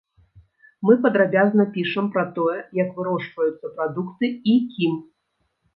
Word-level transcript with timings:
Мы 0.89 0.95
падрабязна 1.03 1.63
пішам 1.77 2.09
пра 2.15 2.23
тое, 2.39 2.57
як 2.83 2.89
вырошчваюцца 2.99 3.73
прадукты 3.79 4.35
і 4.55 4.59
кім. 4.75 5.01